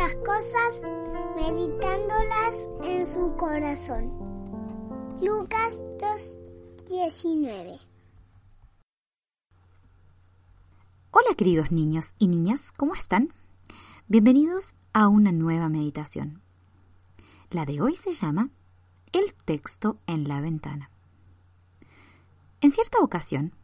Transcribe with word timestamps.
estas 0.00 0.16
cosas, 0.16 0.80
meditándolas 1.36 2.54
en 2.84 3.06
su 3.12 3.36
corazón. 3.36 4.10
Lucas 5.20 5.74
2:19 5.98 7.78
Hola 11.10 11.34
queridos 11.36 11.70
niños 11.70 12.14
y 12.18 12.28
niñas, 12.28 12.72
¿cómo 12.72 12.94
están? 12.94 13.34
Bienvenidos 14.08 14.74
a 14.94 15.08
una 15.08 15.32
nueva 15.32 15.68
meditación. 15.68 16.40
La 17.50 17.66
de 17.66 17.82
hoy 17.82 17.94
se 17.94 18.14
llama 18.14 18.48
El 19.12 19.34
texto 19.44 19.98
en 20.06 20.26
la 20.26 20.40
ventana. 20.40 20.90
En 22.62 22.70
cierta 22.70 23.00
ocasión, 23.00 23.54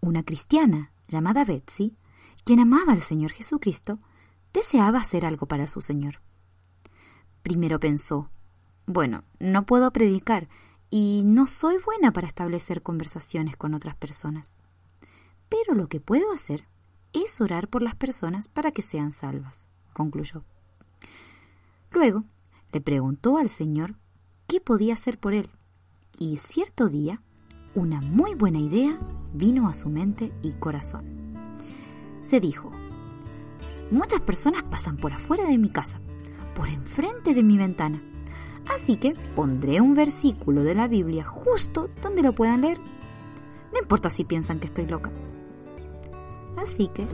una 0.00 0.24
cristiana 0.24 0.90
llamada 1.06 1.44
Betsy, 1.44 1.94
quien 2.44 2.58
amaba 2.58 2.92
al 2.92 3.02
Señor 3.02 3.30
Jesucristo, 3.30 4.00
deseaba 4.54 5.00
hacer 5.00 5.26
algo 5.26 5.46
para 5.46 5.66
su 5.66 5.82
Señor. 5.82 6.20
Primero 7.42 7.78
pensó, 7.78 8.30
bueno, 8.86 9.24
no 9.38 9.66
puedo 9.66 9.92
predicar 9.92 10.48
y 10.88 11.22
no 11.24 11.46
soy 11.46 11.76
buena 11.84 12.12
para 12.12 12.28
establecer 12.28 12.82
conversaciones 12.82 13.56
con 13.56 13.74
otras 13.74 13.96
personas. 13.96 14.56
Pero 15.50 15.74
lo 15.74 15.88
que 15.88 16.00
puedo 16.00 16.32
hacer 16.32 16.66
es 17.12 17.40
orar 17.40 17.68
por 17.68 17.82
las 17.82 17.96
personas 17.96 18.48
para 18.48 18.70
que 18.70 18.82
sean 18.82 19.12
salvas, 19.12 19.68
concluyó. 19.92 20.44
Luego 21.90 22.24
le 22.72 22.80
preguntó 22.80 23.38
al 23.38 23.50
Señor 23.50 23.96
qué 24.46 24.60
podía 24.60 24.94
hacer 24.94 25.18
por 25.18 25.34
él, 25.34 25.50
y 26.18 26.36
cierto 26.38 26.88
día 26.88 27.20
una 27.74 28.00
muy 28.00 28.34
buena 28.34 28.58
idea 28.58 28.98
vino 29.32 29.68
a 29.68 29.74
su 29.74 29.88
mente 29.88 30.32
y 30.42 30.52
corazón. 30.54 31.34
Se 32.22 32.40
dijo, 32.40 32.72
muchas 33.90 34.20
personas 34.20 34.62
pasan 34.64 34.96
por 34.96 35.12
afuera 35.12 35.44
de 35.44 35.58
mi 35.58 35.70
casa, 35.70 36.00
por 36.54 36.68
enfrente 36.68 37.34
de 37.34 37.42
mi 37.42 37.58
ventana, 37.58 38.02
así 38.72 38.96
que 38.96 39.14
pondré 39.34 39.80
un 39.80 39.94
versículo 39.94 40.62
de 40.62 40.74
la 40.74 40.88
Biblia 40.88 41.24
justo 41.24 41.90
donde 42.02 42.22
lo 42.22 42.34
puedan 42.34 42.62
leer. 42.62 42.78
No 43.72 43.78
importa 43.80 44.10
si 44.10 44.24
piensan 44.24 44.60
que 44.60 44.66
estoy 44.66 44.86
loca. 44.86 45.10
Así 46.56 46.88
que, 46.88 47.04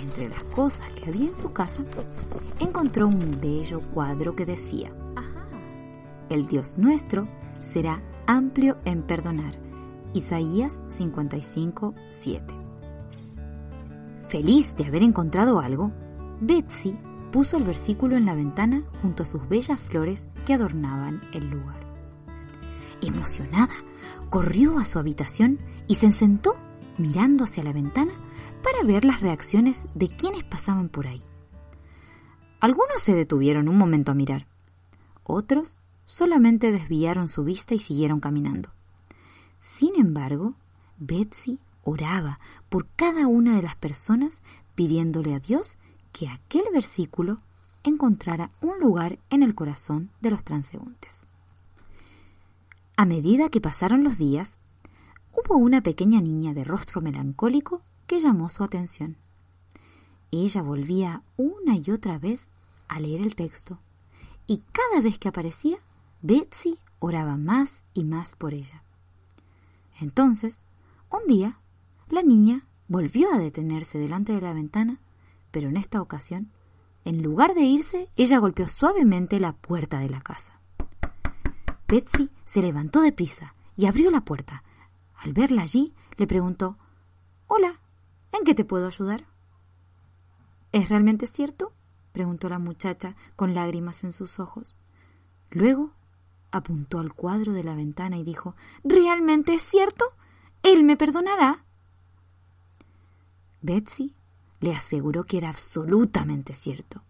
entre 0.00 0.28
las 0.28 0.44
cosas 0.44 0.86
que 0.92 1.10
había 1.10 1.28
en 1.28 1.36
su 1.36 1.52
casa, 1.52 1.82
encontró 2.60 3.08
un 3.08 3.38
bello 3.40 3.80
cuadro 3.92 4.36
que 4.36 4.46
decía, 4.46 4.92
El 6.30 6.46
Dios 6.46 6.78
nuestro 6.78 7.26
será 7.60 8.00
amplio 8.26 8.78
en 8.84 9.02
perdonar. 9.02 9.58
Isaías 10.14 10.80
55, 10.88 11.94
7. 12.08 12.54
Feliz 14.28 14.74
de 14.76 14.84
haber 14.84 15.02
encontrado 15.02 15.60
algo, 15.60 15.90
Betsy 16.40 16.96
puso 17.32 17.56
el 17.56 17.64
versículo 17.64 18.16
en 18.16 18.26
la 18.26 18.34
ventana 18.34 18.84
junto 19.02 19.22
a 19.22 19.26
sus 19.26 19.48
bellas 19.48 19.80
flores 19.80 20.26
que 20.46 20.54
adornaban 20.54 21.20
el 21.32 21.50
lugar. 21.50 21.84
Emocionada, 23.02 23.74
corrió 24.30 24.78
a 24.78 24.84
su 24.84 24.98
habitación 24.98 25.58
y 25.86 25.96
se 25.96 26.10
sentó 26.10 26.56
mirando 26.98 27.44
hacia 27.44 27.62
la 27.62 27.72
ventana 27.72 28.12
para 28.62 28.84
ver 28.84 29.04
las 29.04 29.20
reacciones 29.20 29.86
de 29.94 30.08
quienes 30.08 30.44
pasaban 30.44 30.88
por 30.88 31.06
ahí. 31.06 31.22
Algunos 32.60 33.02
se 33.02 33.14
detuvieron 33.14 33.68
un 33.68 33.76
momento 33.76 34.12
a 34.12 34.14
mirar, 34.14 34.46
otros 35.24 35.76
solamente 36.04 36.72
desviaron 36.72 37.28
su 37.28 37.44
vista 37.44 37.74
y 37.74 37.78
siguieron 37.78 38.20
caminando. 38.20 38.70
Sin 39.58 39.96
embargo, 39.96 40.54
Betsy 40.98 41.58
oraba 41.82 42.38
por 42.68 42.86
cada 42.96 43.26
una 43.26 43.56
de 43.56 43.62
las 43.62 43.76
personas 43.76 44.40
pidiéndole 44.74 45.34
a 45.34 45.40
Dios 45.40 45.78
que 46.14 46.28
aquel 46.28 46.62
versículo 46.72 47.38
encontrara 47.82 48.48
un 48.60 48.78
lugar 48.78 49.18
en 49.30 49.42
el 49.42 49.56
corazón 49.56 50.10
de 50.20 50.30
los 50.30 50.44
transeúntes. 50.44 51.26
A 52.96 53.04
medida 53.04 53.48
que 53.48 53.60
pasaron 53.60 54.04
los 54.04 54.16
días, 54.16 54.60
hubo 55.32 55.56
una 55.56 55.82
pequeña 55.82 56.20
niña 56.20 56.54
de 56.54 56.62
rostro 56.62 57.00
melancólico 57.00 57.82
que 58.06 58.20
llamó 58.20 58.48
su 58.48 58.62
atención. 58.62 59.16
Ella 60.30 60.62
volvía 60.62 61.22
una 61.36 61.76
y 61.76 61.90
otra 61.90 62.20
vez 62.20 62.48
a 62.86 63.00
leer 63.00 63.20
el 63.20 63.34
texto, 63.34 63.80
y 64.46 64.62
cada 64.70 65.02
vez 65.02 65.18
que 65.18 65.28
aparecía, 65.28 65.78
Betsy 66.22 66.78
oraba 67.00 67.36
más 67.36 67.82
y 67.92 68.04
más 68.04 68.36
por 68.36 68.54
ella. 68.54 68.84
Entonces, 70.00 70.64
un 71.10 71.26
día, 71.26 71.58
la 72.08 72.22
niña 72.22 72.68
volvió 72.86 73.32
a 73.32 73.38
detenerse 73.38 73.98
delante 73.98 74.32
de 74.32 74.40
la 74.40 74.52
ventana, 74.52 75.00
pero 75.54 75.68
en 75.68 75.76
esta 75.76 76.02
ocasión, 76.02 76.50
en 77.04 77.22
lugar 77.22 77.54
de 77.54 77.60
irse, 77.60 78.10
ella 78.16 78.40
golpeó 78.40 78.68
suavemente 78.68 79.38
la 79.38 79.52
puerta 79.52 80.00
de 80.00 80.10
la 80.10 80.20
casa. 80.20 80.58
Betsy 81.86 82.28
se 82.44 82.60
levantó 82.60 83.02
deprisa 83.02 83.54
y 83.76 83.86
abrió 83.86 84.10
la 84.10 84.22
puerta. 84.22 84.64
Al 85.14 85.32
verla 85.32 85.62
allí, 85.62 85.94
le 86.16 86.26
preguntó 86.26 86.76
Hola, 87.46 87.78
¿En 88.32 88.42
qué 88.42 88.52
te 88.52 88.64
puedo 88.64 88.88
ayudar? 88.88 89.28
¿Es 90.72 90.88
realmente 90.88 91.28
cierto? 91.28 91.72
preguntó 92.10 92.48
la 92.48 92.58
muchacha 92.58 93.14
con 93.36 93.54
lágrimas 93.54 94.02
en 94.02 94.10
sus 94.10 94.40
ojos. 94.40 94.74
Luego 95.52 95.92
apuntó 96.50 96.98
al 96.98 97.12
cuadro 97.12 97.52
de 97.52 97.62
la 97.62 97.76
ventana 97.76 98.16
y 98.16 98.24
dijo 98.24 98.56
¿Realmente 98.82 99.54
es 99.54 99.62
cierto? 99.62 100.04
¿Él 100.64 100.82
me 100.82 100.96
perdonará? 100.96 101.64
Betsy 103.62 104.16
le 104.64 104.72
aseguró 104.72 105.24
que 105.24 105.36
era 105.36 105.50
absolutamente 105.50 106.54
cierto. 106.54 107.02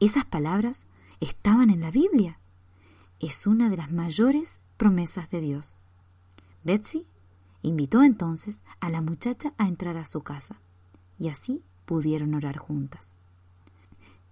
Esas 0.00 0.24
palabras 0.24 0.82
estaban 1.20 1.70
en 1.70 1.80
la 1.80 1.90
Biblia. 1.90 2.38
Es 3.20 3.46
una 3.46 3.68
de 3.68 3.76
las 3.76 3.90
mayores 3.90 4.60
promesas 4.76 5.28
de 5.30 5.40
Dios. 5.40 5.76
Betsy 6.62 7.06
Invitó 7.62 8.02
entonces 8.02 8.60
a 8.80 8.88
la 8.88 9.00
muchacha 9.00 9.52
a 9.58 9.66
entrar 9.66 9.96
a 9.96 10.06
su 10.06 10.22
casa, 10.22 10.60
y 11.18 11.28
así 11.28 11.62
pudieron 11.86 12.34
orar 12.34 12.56
juntas. 12.56 13.14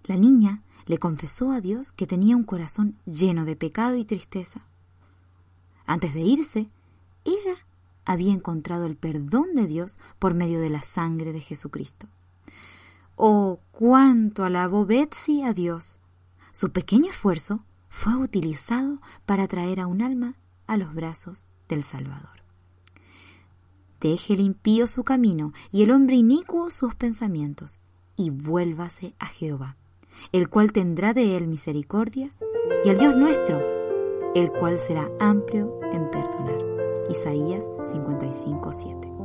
La 0.04 0.16
niña 0.16 0.62
le 0.86 0.98
confesó 0.98 1.50
a 1.50 1.60
Dios 1.60 1.90
que 1.90 2.06
tenía 2.06 2.36
un 2.36 2.44
corazón 2.44 2.96
lleno 3.04 3.44
de 3.44 3.56
pecado 3.56 3.96
y 3.96 4.04
tristeza. 4.04 4.60
Antes 5.86 6.14
de 6.14 6.20
irse, 6.20 6.66
ella 7.24 7.56
había 8.04 8.32
encontrado 8.32 8.86
el 8.86 8.96
perdón 8.96 9.56
de 9.56 9.66
Dios 9.66 9.98
por 10.20 10.34
medio 10.34 10.60
de 10.60 10.70
la 10.70 10.82
sangre 10.82 11.32
de 11.32 11.40
Jesucristo. 11.40 12.06
Oh, 13.16 13.60
cuánto 13.72 14.44
alabó 14.44 14.84
Betsy 14.84 15.42
a 15.42 15.54
Dios. 15.54 15.98
Su 16.52 16.70
pequeño 16.70 17.10
esfuerzo 17.10 17.64
fue 17.88 18.14
utilizado 18.14 18.96
para 19.24 19.48
traer 19.48 19.80
a 19.80 19.86
un 19.86 20.02
alma 20.02 20.34
a 20.66 20.76
los 20.76 20.94
brazos 20.94 21.46
del 21.66 21.82
Salvador. 21.82 22.44
Deje 24.00 24.34
el 24.34 24.40
impío 24.40 24.86
su 24.86 25.02
camino 25.02 25.52
y 25.72 25.82
el 25.82 25.90
hombre 25.92 26.16
inicuo 26.16 26.70
sus 26.70 26.94
pensamientos, 26.94 27.80
y 28.16 28.28
vuélvase 28.30 29.14
a 29.18 29.26
Jehová, 29.26 29.76
el 30.32 30.50
cual 30.50 30.72
tendrá 30.72 31.14
de 31.14 31.36
él 31.36 31.46
misericordia, 31.46 32.28
y 32.84 32.90
al 32.90 32.98
Dios 32.98 33.16
nuestro, 33.16 33.58
el 34.34 34.52
cual 34.52 34.78
será 34.78 35.08
amplio 35.18 35.80
en 35.92 36.10
perdonar. 36.10 36.58
Isaías 37.08 37.66
55:7. 37.82 39.16